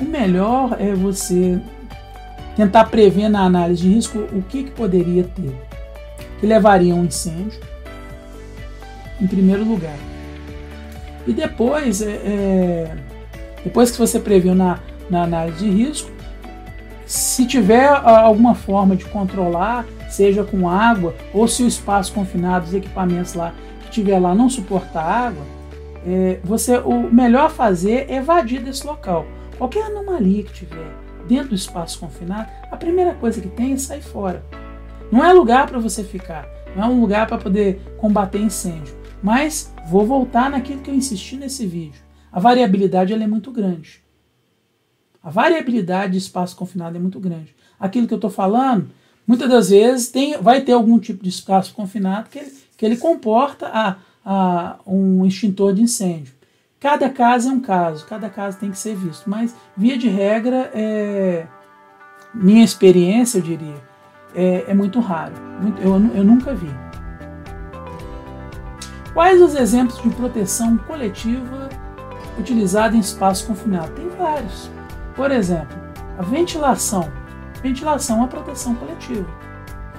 [0.00, 1.60] o melhor é você
[2.56, 5.54] tentar prever na análise de risco o que, que poderia ter.
[6.40, 7.60] Que levaria a um incêndio,
[9.20, 9.98] em primeiro lugar.
[11.26, 12.96] E depois, é, é,
[13.62, 16.10] depois que você previu na, na análise de risco,
[17.12, 22.72] se tiver alguma forma de controlar seja com água, ou se o espaço confinado, os
[22.72, 25.44] equipamentos lá que tiver lá não suportar água,
[26.06, 29.26] é, você o melhor fazer é evadir desse local.
[29.58, 30.90] Qualquer anomalia que tiver
[31.28, 34.42] dentro do espaço confinado, a primeira coisa que tem é sair fora.
[35.10, 38.94] Não é lugar para você ficar, não é um lugar para poder combater incêndio.
[39.22, 42.00] Mas vou voltar naquilo que eu insisti nesse vídeo.
[42.32, 44.01] A variabilidade ela é muito grande.
[45.22, 47.54] A variabilidade de espaço confinado é muito grande.
[47.78, 48.90] Aquilo que eu estou falando
[49.26, 52.96] muitas das vezes tem, vai ter algum tipo de espaço confinado que ele, que ele
[52.96, 56.34] comporta a, a um extintor de incêndio.
[56.80, 60.70] Cada caso é um caso, cada caso tem que ser visto, mas via de regra,
[60.74, 61.46] é,
[62.34, 63.76] minha experiência, eu diria,
[64.34, 65.34] é, é muito raro.
[65.80, 66.70] Eu, eu nunca vi.
[69.14, 71.68] Quais os exemplos de proteção coletiva
[72.36, 73.92] utilizada em espaço confinado?
[73.92, 74.68] Tem vários.
[75.14, 75.76] Por exemplo,
[76.18, 77.10] a ventilação
[77.62, 79.26] Ventilação é uma proteção coletiva.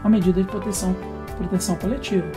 [0.02, 0.94] Uma medida de proteção,
[1.38, 2.28] proteção coletiva.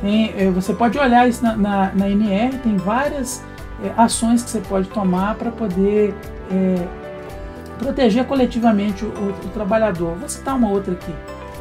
[0.00, 3.42] Tem, é, você pode olhar isso na, na, na NR, tem várias
[3.82, 6.14] é, ações que você pode tomar para poder
[6.50, 6.86] é,
[7.78, 10.14] proteger coletivamente o, o, o, trabalhador.
[10.16, 11.14] Vou citar uma outra aqui: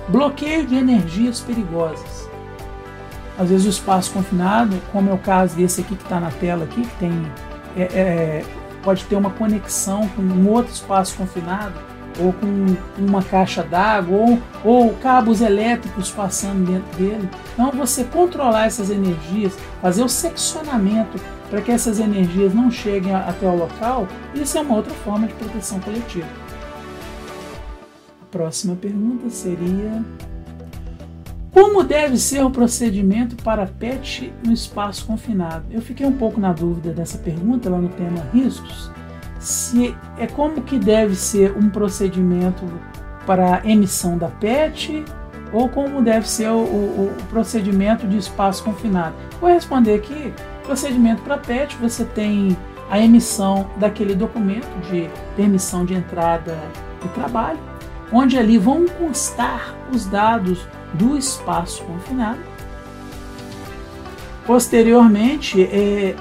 [0.10, 2.30] bloqueio de energias perigosas.
[3.40, 6.66] Às vezes o espaço confinado, como é o caso desse aqui que está na tela
[6.66, 7.32] aqui, que tem
[7.78, 8.46] é, é
[8.86, 11.74] pode ter uma conexão com um outro espaço confinado,
[12.20, 17.30] ou com uma caixa d'água, ou, ou cabos elétricos passando dentro dele.
[17.54, 21.20] Então, você controlar essas energias, fazer o seccionamento
[21.50, 25.34] para que essas energias não cheguem até o local, isso é uma outra forma de
[25.34, 26.28] proteção coletiva.
[28.22, 30.04] A próxima pergunta seria:
[31.56, 35.64] como deve ser o procedimento para PET no espaço confinado?
[35.72, 38.92] Eu fiquei um pouco na dúvida dessa pergunta lá no tema riscos.
[39.40, 42.66] Se é como que deve ser um procedimento
[43.26, 45.06] para emissão da PET
[45.54, 49.16] ou como deve ser o, o, o procedimento de espaço confinado.
[49.40, 50.34] Vou responder aqui.
[50.64, 52.58] Procedimento para PET, você tem
[52.90, 56.58] a emissão daquele documento de permissão de entrada
[57.02, 57.60] do trabalho,
[58.12, 62.40] onde ali vão constar os dados do espaço confinado.
[64.46, 66.16] Posteriormente, é,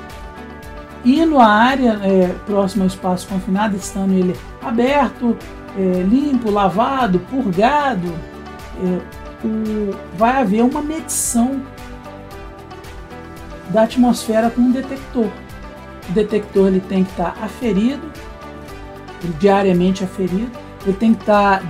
[1.05, 5.37] indo à área é, próxima ao espaço confinado, estando ele aberto,
[5.77, 8.12] é, limpo, lavado, purgado,
[8.83, 11.62] é, o, vai haver uma medição
[13.68, 15.29] da atmosfera com um detector.
[16.09, 18.11] O detector ele tem que estar aferido,
[19.38, 21.62] diariamente aferido, ele tem que estar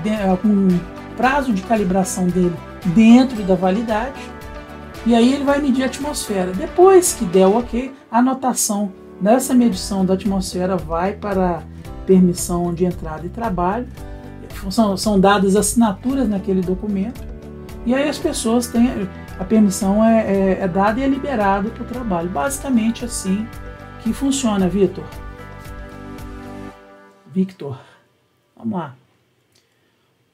[0.42, 0.80] com um
[1.16, 4.20] prazo de calibração dele dentro da validade.
[5.06, 6.52] E aí ele vai medir a atmosfera.
[6.52, 11.62] Depois que der o ok, a anotação dessa medição da atmosfera vai para
[12.06, 13.86] permissão de entrada e trabalho.
[14.70, 17.22] São, são dadas assinaturas naquele documento.
[17.84, 19.08] E aí as pessoas têm.
[19.38, 22.30] A permissão é, é, é dada e é liberada para o trabalho.
[22.30, 23.46] Basicamente assim
[24.02, 25.04] que funciona, Vitor.
[27.26, 27.78] Victor.
[28.56, 28.94] Vamos lá.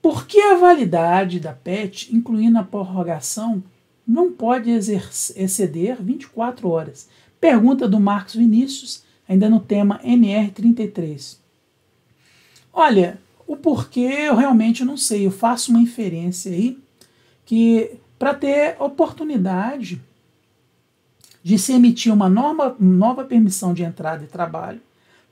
[0.03, 3.63] Por que a validade da PET, incluindo a prorrogação,
[4.07, 7.09] não pode exceder 24 horas?
[7.41, 11.39] Pergunta do Marcos Vinícius, ainda no tema NR33.
[12.73, 15.27] Olha, o porquê eu realmente não sei.
[15.27, 16.79] Eu faço uma inferência aí
[17.45, 20.01] que para ter oportunidade
[21.43, 24.81] de se emitir uma nova, nova permissão de entrada e trabalho,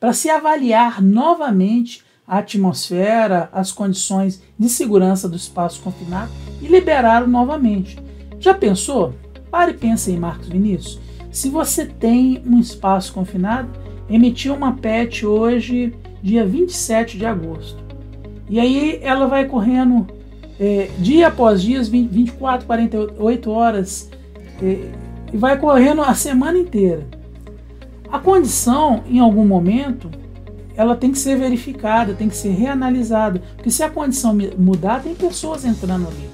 [0.00, 7.26] para se avaliar novamente a atmosfera, as condições de segurança do espaço confinado e liberá-lo
[7.26, 7.98] novamente.
[8.38, 9.14] Já pensou?
[9.50, 11.00] Pare e pense aí, Marcos Vinícius.
[11.32, 13.70] Se você tem um espaço confinado,
[14.10, 17.82] emitiu uma PET hoje, dia 27 de agosto.
[18.48, 20.06] E aí ela vai correndo
[20.60, 24.10] é, dia após dia, 20, 24, 48 horas,
[24.62, 24.90] é,
[25.32, 27.06] e vai correndo a semana inteira.
[28.10, 30.10] A condição, em algum momento,
[30.78, 35.12] ela tem que ser verificada, tem que ser reanalisada, porque se a condição mudar, tem
[35.12, 36.30] pessoas entrando ali.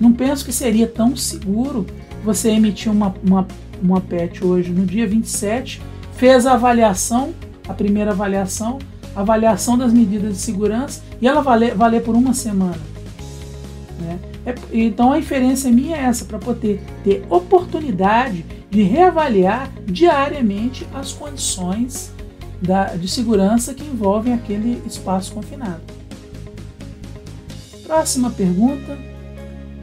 [0.00, 1.86] Não penso que seria tão seguro
[2.24, 3.46] você emitir uma, uma,
[3.80, 5.80] uma PET hoje, no dia 27,
[6.14, 7.32] fez a avaliação,
[7.68, 8.80] a primeira avaliação,
[9.14, 12.80] avaliação das medidas de segurança e ela valer, valer por uma semana.
[14.00, 14.18] Né?
[14.44, 21.12] É, então a inferência minha é essa, para poder ter oportunidade de reavaliar diariamente as
[21.12, 22.13] condições
[22.60, 25.82] da, de segurança que envolvem aquele espaço confinado.
[27.86, 28.98] Próxima pergunta: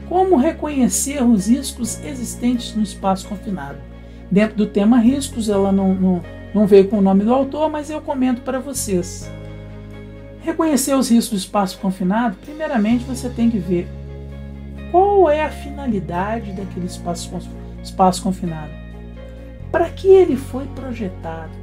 [0.08, 3.78] Como reconhecer os riscos existentes no espaço confinado?
[4.30, 6.22] Dentro do tema riscos, ela não, não,
[6.54, 9.30] não veio com o nome do autor, mas eu comento para vocês.
[10.42, 13.86] Reconhecer os riscos do espaço confinado, primeiramente você tem que ver
[14.90, 17.30] qual é a finalidade daquele espaço,
[17.82, 18.72] espaço confinado.
[19.70, 21.61] Para que ele foi projetado?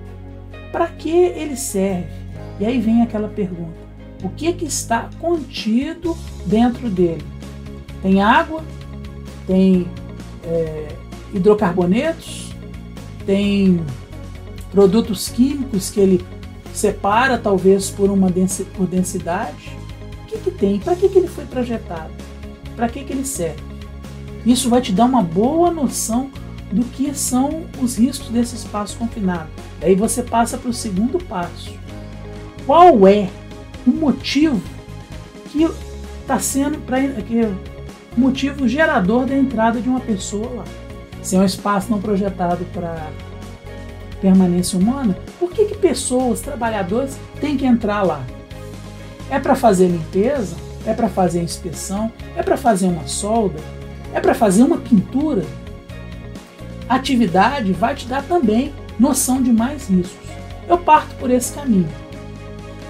[0.72, 2.08] Para que ele serve?
[2.60, 3.78] E aí vem aquela pergunta:
[4.24, 7.24] o que, que está contido dentro dele?
[8.02, 8.64] Tem água?
[9.48, 9.88] Tem
[10.44, 10.88] é,
[11.34, 12.54] hidrocarbonetos?
[13.26, 13.84] Tem
[14.72, 16.26] produtos químicos que ele
[16.74, 19.78] separa talvez por uma densidade?
[20.24, 20.80] O que, que tem?
[20.80, 22.12] Para que, que ele foi projetado?
[22.76, 23.62] Para que, que ele serve?
[24.46, 26.30] Isso vai te dar uma boa noção
[26.72, 29.50] do que são os riscos desse espaço confinado.
[29.80, 31.74] Daí você passa para o segundo passo.
[32.66, 33.30] Qual é
[33.88, 34.62] o motivo
[35.52, 35.64] que
[36.22, 37.42] está sendo para que
[38.16, 40.64] o motivo gerador da entrada de uma pessoa lá?
[41.22, 43.10] Se é um espaço não projetado para
[44.22, 48.24] permanência humana, por que, que pessoas, trabalhadores, têm que entrar lá?
[49.30, 50.56] É para fazer limpeza?
[50.86, 52.12] É para fazer inspeção?
[52.36, 53.60] É para fazer uma solda?
[54.14, 55.46] É para fazer uma pintura?
[56.88, 60.28] A atividade vai te dar também noção de mais riscos.
[60.68, 61.90] Eu parto por esse caminho.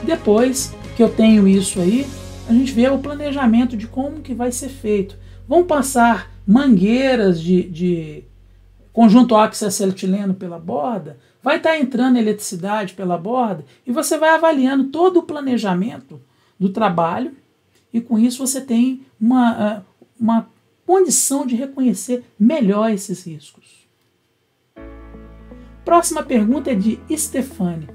[0.04, 2.06] Depois que eu tenho isso aí,
[2.48, 5.16] a gente vê o planejamento de como que vai ser feito.
[5.48, 8.24] Vão passar mangueiras de, de
[8.92, 14.86] conjunto oxacetileno pela borda, vai estar tá entrando eletricidade pela borda e você vai avaliando
[14.86, 16.20] todo o planejamento
[16.60, 17.34] do trabalho
[17.94, 19.82] e com isso você tem uma, ah,
[20.20, 20.50] uma
[20.86, 23.79] condição de reconhecer melhor esses riscos.
[25.84, 27.90] Próxima pergunta é de Stefani.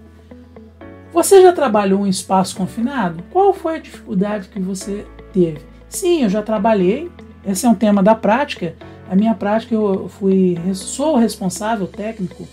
[1.13, 3.23] Você já trabalhou em espaço confinado?
[3.31, 5.61] Qual foi a dificuldade que você teve?
[5.89, 7.11] Sim, eu já trabalhei.
[7.47, 8.75] Esse é um tema da prática
[9.09, 12.47] a minha prática, eu fui, sou responsável técnico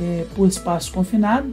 [0.00, 1.48] é, por espaço confinado.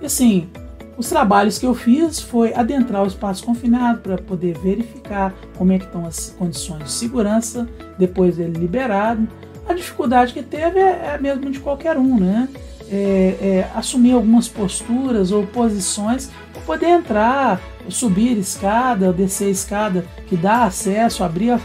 [0.00, 0.48] E assim,
[0.96, 5.78] os trabalhos que eu fiz foi adentrar o espaço confinado para poder verificar como é
[5.78, 7.68] que estão as condições de segurança
[7.98, 9.28] depois dele liberado.
[9.68, 12.48] A dificuldade que teve é, é mesmo de qualquer um, né?
[12.90, 20.36] É, é, assumir algumas posturas ou posições para poder entrar, subir escada, descer escada que
[20.36, 21.60] dá acesso, abrir a,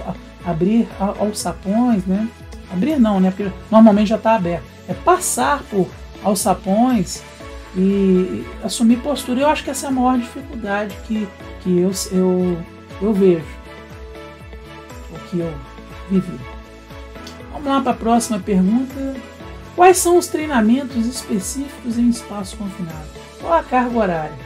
[0.45, 2.27] abrir alçapões, né?
[2.71, 3.31] Abrir não, né?
[3.31, 4.65] Porque normalmente já está aberto.
[4.89, 5.87] É passar por
[6.23, 7.23] alçapões
[7.75, 9.39] e assumir postura.
[9.39, 11.25] Eu acho que essa é a maior dificuldade que,
[11.61, 12.57] que eu, eu,
[13.01, 13.45] eu vejo,
[15.09, 15.53] o que eu
[16.09, 16.52] vivi.
[17.63, 19.15] Vamos lá para a próxima pergunta.
[19.73, 23.07] Quais são os treinamentos específicos em espaço confinado?
[23.39, 24.37] Qual a carga horária?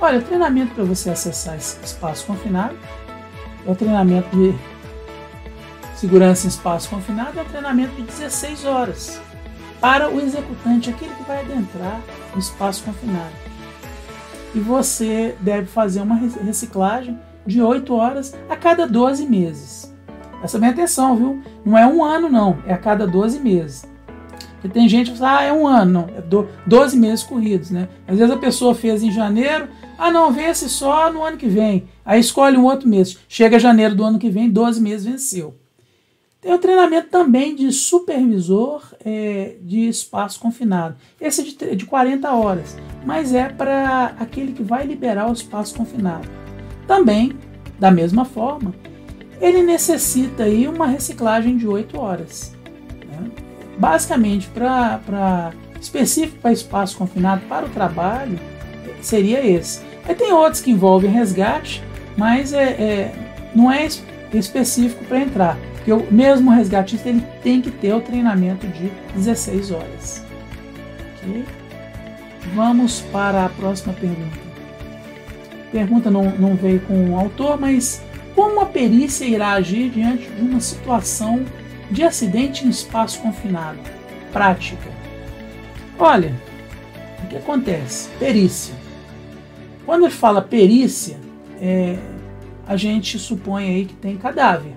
[0.00, 2.74] Olha, o treinamento para você acessar esse espaço confinado
[3.66, 4.54] é o treinamento de
[5.96, 9.20] Segurança em espaço confinado é um treinamento de 16 horas
[9.80, 12.00] para o executante, aquele que vai adentrar
[12.34, 13.32] o espaço confinado.
[14.54, 19.95] E você deve fazer uma reciclagem de 8 horas a cada 12 meses.
[20.38, 21.40] Presta bem atenção, viu?
[21.64, 23.84] Não é um ano, não, é a cada 12 meses.
[24.52, 27.70] Porque tem gente que fala, ah, é um ano, não, é do, 12 meses corridos,
[27.70, 27.88] né?
[28.06, 29.68] Às vezes a pessoa fez em janeiro,
[29.98, 31.88] ah, não, vence só no ano que vem.
[32.04, 33.18] Aí escolhe um outro mês.
[33.28, 35.54] Chega janeiro do ano que vem, 12 meses venceu.
[36.40, 40.94] Tem o treinamento também de supervisor é, de espaço confinado.
[41.20, 45.74] Esse é de, de 40 horas, mas é para aquele que vai liberar o espaço
[45.74, 46.28] confinado.
[46.86, 47.32] Também,
[47.80, 48.74] da mesma forma,
[49.40, 52.54] ele necessita aí uma reciclagem de 8 horas.
[53.08, 53.30] Né?
[53.78, 58.38] Basicamente, para específico para espaço confinado para o trabalho,
[59.00, 59.80] seria esse.
[60.08, 61.82] Aí tem outros que envolvem resgate,
[62.16, 63.14] mas é, é
[63.54, 63.86] não é
[64.32, 65.58] específico para entrar.
[65.74, 70.24] Porque o mesmo resgatista ele tem que ter o treinamento de 16 horas.
[71.16, 71.44] Okay?
[72.54, 74.46] Vamos para a próxima pergunta.
[75.72, 78.02] Pergunta não, não veio com o autor, mas
[78.36, 81.42] como a perícia irá agir diante de uma situação
[81.90, 83.78] de acidente em espaço confinado?
[84.30, 84.90] Prática.
[85.98, 86.34] Olha,
[87.24, 88.10] o que acontece?
[88.18, 88.74] Perícia.
[89.86, 91.16] Quando ele fala perícia,
[91.58, 91.96] é,
[92.66, 94.74] a gente supõe aí que tem cadáver.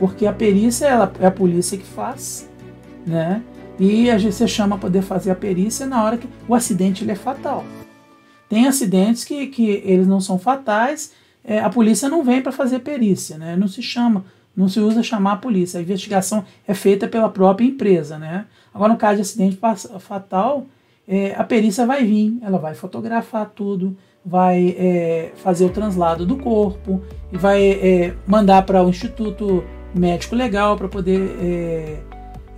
[0.00, 2.50] Porque a perícia ela, é a polícia que faz,
[3.06, 3.42] né?
[3.78, 7.04] E a gente se chama para poder fazer a perícia na hora que o acidente
[7.04, 7.64] ele é fatal.
[8.48, 11.12] Tem acidentes que, que eles não são fatais,
[11.44, 13.56] é, a polícia não vem para fazer perícia, né?
[13.56, 14.24] Não se chama,
[14.56, 15.78] não se usa chamar a polícia.
[15.78, 18.46] A investigação é feita pela própria empresa, né?
[18.72, 19.58] Agora, no caso de acidente
[20.00, 20.66] fatal,
[21.06, 26.36] é, a perícia vai vir, ela vai fotografar tudo, vai é, fazer o translado do
[26.36, 29.64] corpo e vai é, mandar para o Instituto
[29.94, 31.98] Médico Legal para poder é,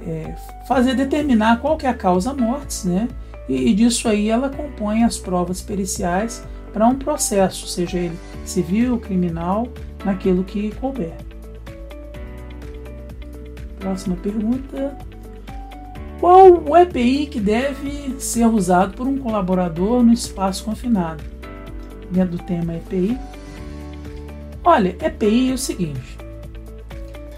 [0.06, 0.34] é,
[0.68, 3.08] fazer determinar qual que é a causa mortes, né?
[3.48, 6.44] E, e disso aí ela compõe as provas periciais
[6.74, 9.68] para um processo, seja ele civil, criminal,
[10.04, 11.14] naquilo que couber.
[13.78, 14.98] Próxima pergunta.
[16.20, 21.22] Qual o EPI que deve ser usado por um colaborador no espaço confinado?
[22.10, 23.18] Dentro do tema EPI.
[24.64, 26.18] Olha, EPI é o seguinte: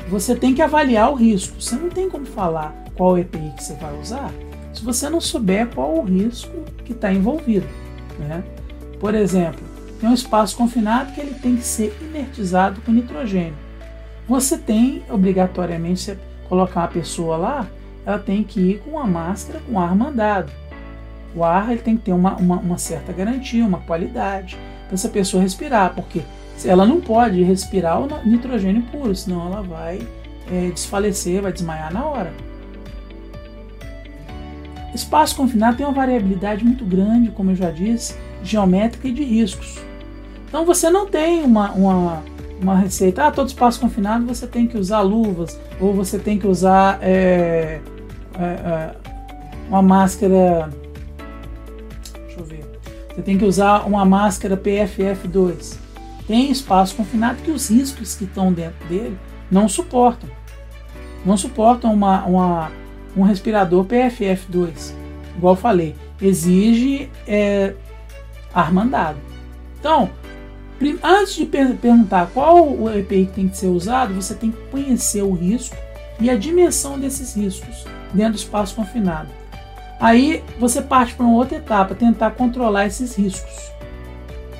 [0.09, 1.61] você tem que avaliar o risco.
[1.61, 4.32] Você não tem como falar qual EPI que você vai usar
[4.76, 6.53] se você não souber qual o risco
[6.84, 7.66] que está envolvido.
[8.18, 8.45] Né?
[8.99, 9.64] Por exemplo,
[10.01, 13.55] tem um espaço confinado que ele tem que ser inertizado com nitrogênio.
[14.28, 16.18] Você tem, obrigatoriamente, você
[16.49, 17.66] colocar uma pessoa lá,
[18.05, 20.53] ela tem que ir com uma máscara com ar mandado.
[21.34, 25.09] O ar ele tem que ter uma, uma, uma certa garantia, uma qualidade, para essa
[25.09, 26.22] pessoa respirar, porque
[26.64, 30.01] ela não pode respirar o nitrogênio puro, senão ela vai
[30.51, 32.32] é, desfalecer, vai desmaiar na hora.
[34.97, 39.78] Espaço confinado tem uma variabilidade muito grande, como eu já disse, geométrica e de riscos.
[40.49, 42.22] Então você não tem uma, uma,
[42.61, 46.47] uma receita, ah, todo espaço confinado você tem que usar luvas, ou você tem que
[46.47, 47.80] usar é,
[48.38, 48.94] é, é,
[49.68, 50.70] uma máscara.
[52.26, 52.64] Deixa eu ver.
[53.14, 55.76] Você tem que usar uma máscara PFF2.
[56.26, 59.18] Tem espaço confinado que os riscos que estão dentro dele
[59.51, 60.28] não suportam.
[61.22, 62.70] Não suportam uma, uma
[63.17, 64.93] um respirador PFF2.
[65.37, 67.75] Igual falei, exige é,
[68.53, 69.19] ar mandado.
[69.79, 70.11] Então,
[71.03, 75.23] antes de perguntar qual o EPI que tem que ser usado, você tem que conhecer
[75.23, 75.77] o risco
[76.21, 79.29] e a dimensão desses riscos dentro do espaço confinado.
[80.01, 83.73] Aí você parte para uma outra etapa, tentar controlar esses riscos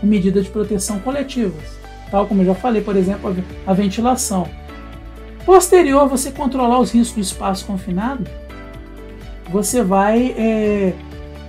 [0.01, 1.79] com medidas de proteção coletivas,
[2.11, 3.35] tal como eu já falei, por exemplo,
[3.67, 4.49] a ventilação.
[5.45, 8.29] Posterior, você controlar os riscos do espaço confinado,
[9.49, 10.93] você vai é,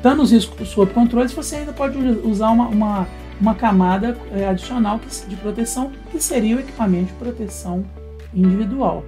[0.02, 3.08] dando os riscos sob controle, você ainda pode usar uma, uma,
[3.39, 7.86] uma camada é, adicional de proteção, que seria o equipamento de proteção
[8.34, 9.04] individual.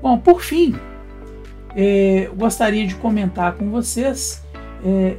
[0.00, 0.74] Bom, por fim,
[1.74, 4.42] é, gostaria de comentar com vocês
[4.84, 5.16] é,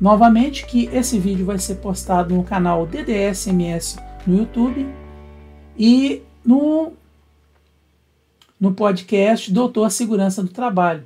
[0.00, 3.96] novamente que esse vídeo vai ser postado no canal DDSMS
[4.26, 4.86] no YouTube
[5.78, 6.92] e no
[8.64, 11.04] no podcast Doutor Segurança do Trabalho.